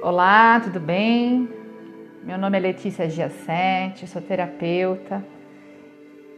[0.00, 1.48] Olá, tudo bem?
[2.22, 5.24] Meu nome é Letícia Giacetti, sou terapeuta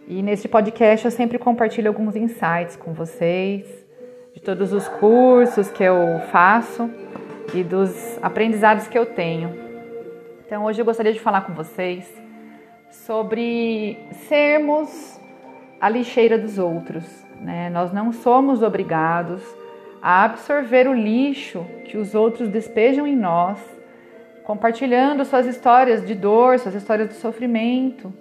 [0.08, 3.66] e neste podcast eu sempre compartilho alguns insights com vocês
[4.32, 6.88] de todos os cursos que eu faço
[7.52, 9.54] e dos aprendizados que eu tenho.
[10.46, 12.10] Então hoje eu gostaria de falar com vocês
[12.90, 15.20] sobre sermos
[15.78, 17.04] a lixeira dos outros.
[17.38, 17.68] Né?
[17.68, 19.42] Nós não somos obrigados
[20.02, 23.58] a absorver o lixo que os outros despejam em nós,
[24.44, 28.12] compartilhando suas histórias de dor, suas histórias de sofrimento,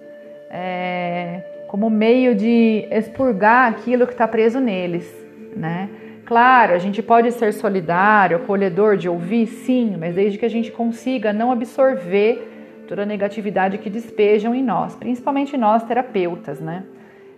[0.50, 5.08] é, como meio de expurgar aquilo que está preso neles,
[5.56, 5.88] né?
[6.26, 10.70] Claro, a gente pode ser solidário, acolhedor, de ouvir, sim, mas desde que a gente
[10.70, 12.48] consiga não absorver
[12.86, 16.84] toda a negatividade que despejam em nós, principalmente nós terapeutas, né?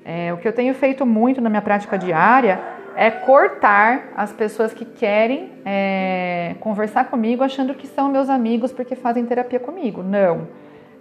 [0.04, 2.60] É, o que eu tenho feito muito na minha prática diária
[2.96, 8.94] é cortar as pessoas que querem é, conversar comigo achando que são meus amigos porque
[8.94, 10.02] fazem terapia comigo.
[10.02, 10.48] Não.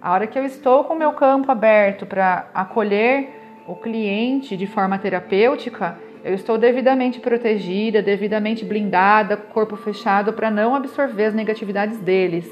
[0.00, 3.28] A hora que eu estou com o meu campo aberto para acolher
[3.66, 10.74] o cliente de forma terapêutica, eu estou devidamente protegida, devidamente blindada, corpo fechado para não
[10.74, 12.48] absorver as negatividades deles.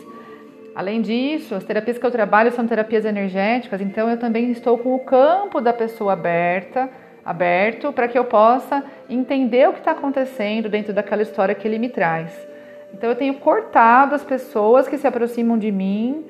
[0.75, 4.95] Além disso, as terapias que eu trabalho são terapias energéticas, então eu também estou com
[4.95, 6.89] o campo da pessoa aberta
[7.25, 11.79] aberto para que eu possa entender o que está acontecendo dentro daquela história que ele
[11.79, 12.49] me traz.
[12.93, 16.25] Então eu tenho cortado as pessoas que se aproximam de mim,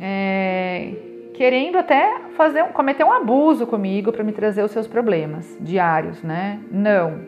[0.00, 0.92] é,
[1.34, 6.60] querendo até fazer cometer um abuso comigo para me trazer os seus problemas diários, né?
[6.70, 7.20] Não.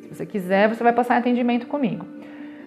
[0.00, 2.06] Se você quiser, você vai passar atendimento comigo.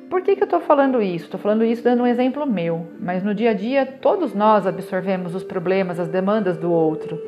[0.10, 1.26] Por que, que eu estou falando isso?
[1.26, 5.36] Estou falando isso dando um exemplo meu, mas no dia a dia todos nós absorvemos
[5.36, 7.22] os problemas, as demandas do outro.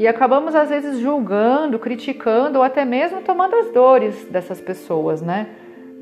[0.00, 5.48] E acabamos às vezes julgando, criticando ou até mesmo tomando as dores dessas pessoas, né?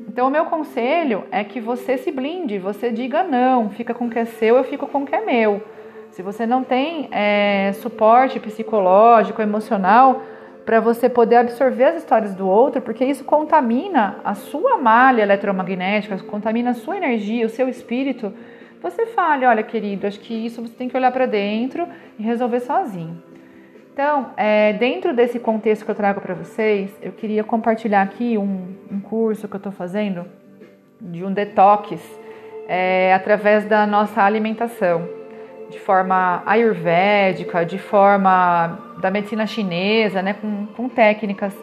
[0.07, 4.09] Então o meu conselho é que você se blinde, você diga não, fica com o
[4.09, 5.61] que é seu, eu fico com o que é meu.
[6.11, 10.21] Se você não tem é, suporte psicológico, emocional
[10.65, 16.17] para você poder absorver as histórias do outro, porque isso contamina a sua malha eletromagnética,
[16.19, 18.31] contamina a sua energia, o seu espírito.
[18.81, 21.85] Você fale, olha, querido, acho que isso você tem que olhar para dentro
[22.17, 23.27] e resolver sozinho.
[24.01, 28.73] Então, é, dentro desse contexto que eu trago para vocês, eu queria compartilhar aqui um,
[28.89, 30.25] um curso que eu estou fazendo
[31.01, 31.99] de um detox
[32.65, 35.05] é, através da nossa alimentação,
[35.69, 41.53] de forma ayurvédica, de forma da medicina chinesa, né, com, com técnicas.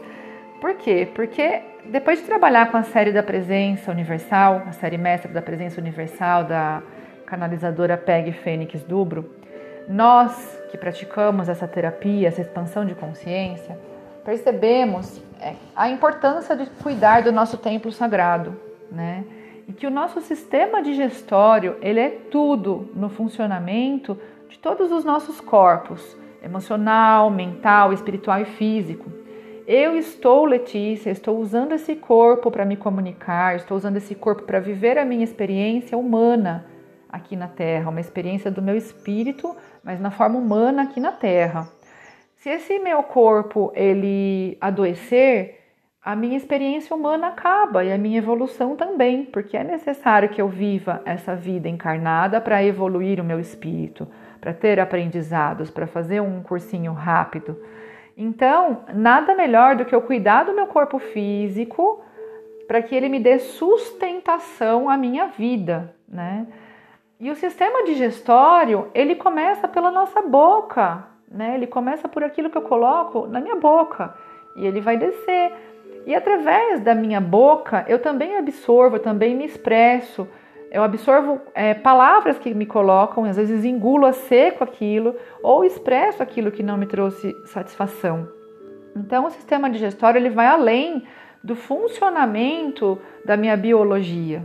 [0.61, 1.09] Por quê?
[1.15, 5.81] Porque depois de trabalhar com a série da presença universal, a série mestra da presença
[5.81, 6.83] universal da
[7.25, 9.25] canalizadora Peg Fênix Dubro,
[9.89, 13.79] nós que praticamos essa terapia, essa expansão de consciência,
[14.25, 18.57] percebemos é, a importância de cuidar do nosso templo sagrado,
[18.91, 19.25] né?
[19.69, 24.19] E que o nosso sistema digestório, ele é tudo no funcionamento
[24.49, 29.11] de todos os nossos corpos, emocional, mental, espiritual e físico.
[29.67, 34.61] Eu estou, Letícia, estou usando esse corpo para me comunicar, estou usando esse corpo para
[34.61, 36.65] viver a minha experiência humana
[37.09, 41.69] aqui na Terra, uma experiência do meu espírito mas na forma humana aqui na Terra.
[42.39, 45.61] Se esse meu corpo ele adoecer,
[46.03, 50.49] a minha experiência humana acaba e a minha evolução também, porque é necessário que eu
[50.49, 54.09] viva essa vida encarnada para evoluir o meu espírito,
[54.41, 57.57] para ter aprendizados, para fazer um cursinho rápido.
[58.17, 62.03] Então, nada melhor do que eu cuidar do meu corpo físico
[62.67, 66.49] para que ele me dê sustentação à minha vida, né?
[67.19, 71.55] E o sistema digestório, ele começa pela nossa boca, né?
[71.55, 74.15] Ele começa por aquilo que eu coloco na minha boca
[74.55, 75.53] e ele vai descer.
[76.07, 80.29] E através da minha boca, eu também absorvo, eu também me expresso.
[80.71, 86.23] Eu absorvo é, palavras que me colocam, às vezes engulo a seco aquilo ou expresso
[86.23, 88.29] aquilo que não me trouxe satisfação.
[88.95, 91.05] Então, o sistema digestório ele vai além
[91.43, 94.43] do funcionamento da minha biologia.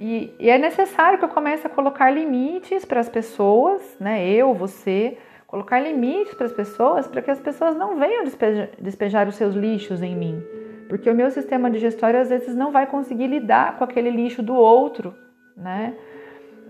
[0.00, 4.26] E, e, é necessário que eu comece a colocar limites para as pessoas, né?
[4.26, 9.28] Eu, você, colocar limites para as pessoas para que as pessoas não venham despejar, despejar
[9.28, 10.42] os seus lixos em mim.
[10.88, 14.54] Porque o meu sistema digestório às vezes não vai conseguir lidar com aquele lixo do
[14.54, 15.14] outro,
[15.54, 15.94] né?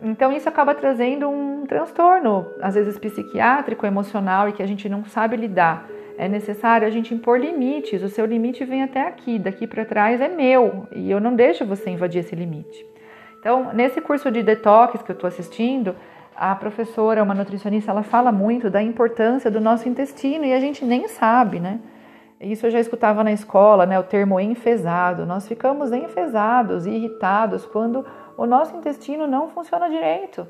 [0.03, 5.05] Então isso acaba trazendo um transtorno, às vezes psiquiátrico, emocional e que a gente não
[5.05, 5.89] sabe lidar.
[6.19, 8.03] É necessário a gente impor limites.
[8.03, 11.65] O seu limite vem até aqui, daqui para trás é meu e eu não deixo
[11.65, 12.91] você invadir esse limite.
[13.41, 15.97] Então, nesse curso de detox que eu estou assistindo,
[16.37, 20.85] a professora, uma nutricionista, ela fala muito da importância do nosso intestino e a gente
[20.85, 21.81] nem sabe, né?
[22.41, 23.99] Isso eu já escutava na escola, né?
[23.99, 25.27] O termo enfesado.
[25.27, 28.05] Nós ficamos enfesados irritados quando
[28.37, 30.47] o nosso intestino não funciona direito.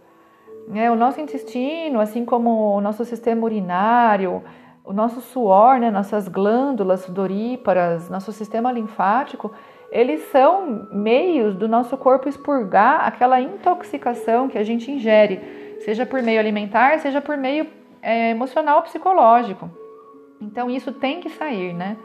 [0.74, 4.42] É, o nosso intestino, assim como o nosso sistema urinário,
[4.90, 9.52] o nosso suor, né, nossas glândulas sudoríparas, nosso sistema linfático,
[9.88, 16.20] eles são meios do nosso corpo expurgar aquela intoxicação que a gente ingere, seja por
[16.22, 17.68] meio alimentar, seja por meio
[18.02, 19.70] é, emocional ou psicológico.
[20.40, 21.96] Então isso tem que sair, né?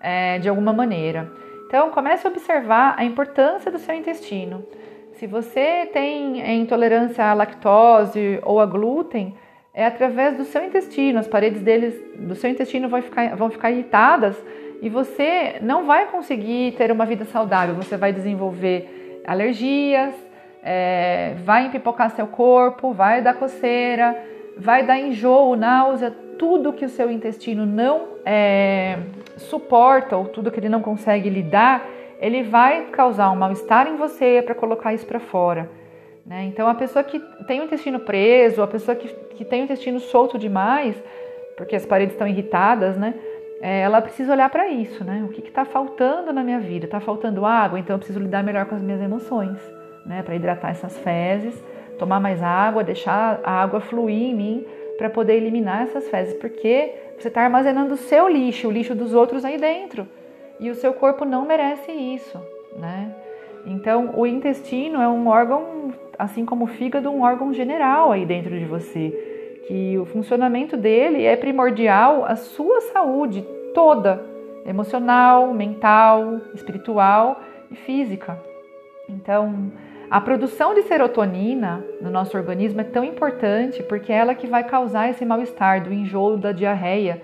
[0.00, 1.30] É, de alguma maneira.
[1.66, 4.64] Então comece a observar a importância do seu intestino.
[5.12, 9.36] Se você tem intolerância à lactose ou a glúten,
[9.74, 11.18] é através do seu intestino.
[11.18, 14.36] As paredes deles, do seu intestino vão ficar, vão ficar irritadas
[14.80, 17.74] e você não vai conseguir ter uma vida saudável.
[17.76, 20.14] Você vai desenvolver alergias,
[20.62, 24.16] é, vai empipocar seu corpo, vai dar coceira,
[24.58, 28.98] vai dar enjoo, náusea, tudo que o seu intestino não é,
[29.36, 31.86] suporta ou tudo que ele não consegue lidar,
[32.20, 35.81] ele vai causar um mal-estar em você para colocar isso para fora.
[36.24, 36.44] Né?
[36.44, 39.98] Então, a pessoa que tem o intestino preso, a pessoa que, que tem o intestino
[40.00, 40.96] solto demais,
[41.56, 43.14] porque as paredes estão irritadas, né?
[43.60, 45.22] É, ela precisa olhar para isso, né?
[45.24, 46.86] O que está faltando na minha vida?
[46.86, 47.78] Está faltando água?
[47.78, 49.58] Então eu preciso lidar melhor com as minhas emoções,
[50.04, 50.22] né?
[50.22, 51.62] Para hidratar essas fezes,
[51.98, 54.66] tomar mais água, deixar a água fluir em mim
[54.98, 59.14] para poder eliminar essas fezes, porque você está armazenando o seu lixo, o lixo dos
[59.14, 60.08] outros aí dentro,
[60.58, 62.40] e o seu corpo não merece isso,
[62.76, 63.14] né?
[63.64, 65.92] Então o intestino é um órgão,
[66.22, 71.24] assim como o fígado, um órgão general aí dentro de você que o funcionamento dele
[71.24, 74.24] é primordial à sua saúde toda,
[74.64, 77.40] emocional, mental, espiritual
[77.70, 78.40] e física.
[79.08, 79.72] Então,
[80.10, 84.62] a produção de serotonina no nosso organismo é tão importante porque é ela que vai
[84.62, 87.20] causar esse mal-estar do enjoo, da diarreia,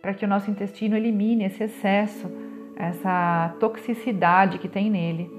[0.00, 2.30] para que o nosso intestino elimine esse excesso,
[2.76, 5.37] essa toxicidade que tem nele.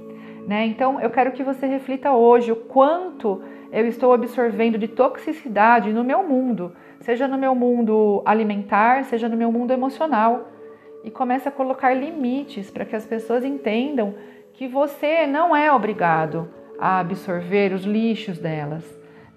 [0.50, 0.66] Né?
[0.66, 3.40] Então, eu quero que você reflita hoje o quanto
[3.72, 9.38] eu estou absorvendo de toxicidade no meu mundo, seja no meu mundo alimentar, seja no
[9.38, 10.50] meu mundo emocional.
[11.04, 14.16] E comece a colocar limites para que as pessoas entendam
[14.54, 16.50] que você não é obrigado
[16.80, 18.84] a absorver os lixos delas.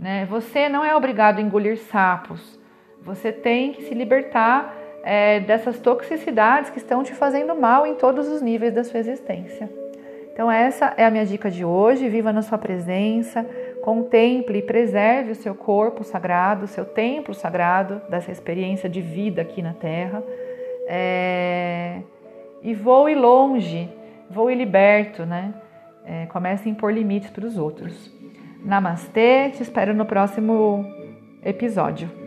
[0.00, 0.24] Né?
[0.30, 2.58] Você não é obrigado a engolir sapos.
[3.02, 4.74] Você tem que se libertar
[5.04, 9.82] é, dessas toxicidades que estão te fazendo mal em todos os níveis da sua existência.
[10.32, 12.08] Então, essa é a minha dica de hoje.
[12.08, 13.46] Viva na sua presença,
[13.82, 19.42] Contemple e preserve o seu corpo sagrado, o seu templo sagrado dessa experiência de vida
[19.42, 20.22] aqui na Terra.
[20.86, 22.00] É...
[22.62, 23.88] E voe longe,
[24.30, 25.52] voe liberto, né?
[26.04, 28.10] É, comece a impor limites para os outros.
[28.64, 30.84] Namastê, te espero no próximo
[31.44, 32.21] episódio.